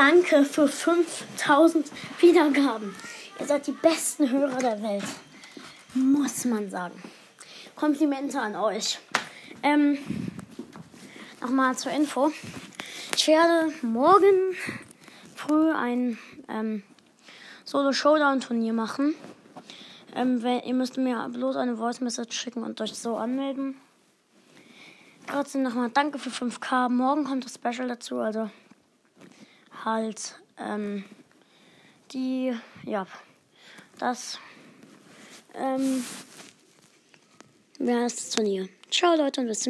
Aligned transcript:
danke 0.00 0.46
für 0.46 0.66
5000 0.66 1.92
Wiedergaben. 2.20 2.96
Ihr 3.38 3.44
seid 3.44 3.66
die 3.66 3.72
besten 3.72 4.30
Hörer 4.30 4.56
der 4.56 4.82
Welt. 4.82 5.04
Muss 5.92 6.46
man 6.46 6.70
sagen. 6.70 6.94
Komplimente 7.76 8.40
an 8.40 8.56
euch. 8.56 8.98
Ähm, 9.62 9.98
nochmal 11.42 11.76
zur 11.76 11.92
Info. 11.92 12.32
Ich 13.14 13.28
werde 13.28 13.74
morgen 13.82 14.56
früh 15.36 15.70
ein 15.70 16.16
ähm, 16.48 16.82
Solo-Showdown-Turnier 17.66 18.72
machen. 18.72 19.14
Ähm, 20.16 20.42
wenn, 20.42 20.60
ihr 20.60 20.74
müsst 20.74 20.96
mir 20.96 21.28
bloß 21.28 21.56
eine 21.56 21.76
Voice-Message 21.76 22.34
schicken 22.34 22.62
und 22.62 22.80
euch 22.80 22.94
so 22.94 23.18
anmelden. 23.18 23.76
Trotzdem 25.26 25.62
nochmal 25.62 25.90
danke 25.92 26.18
für 26.18 26.30
5K. 26.30 26.88
Morgen 26.88 27.24
kommt 27.24 27.44
das 27.44 27.56
Special 27.56 27.86
dazu, 27.86 28.18
also 28.20 28.48
halt 29.84 30.34
ähm, 30.58 31.04
die, 32.12 32.54
ja, 32.84 33.06
das 33.98 34.38
ähm, 35.54 36.04
wäre 37.78 38.02
das 38.02 38.30
Turnier. 38.30 38.68
Ciao 38.90 39.14
Leute 39.16 39.40
und 39.40 39.46
bis 39.46 39.60
zum 39.60 39.68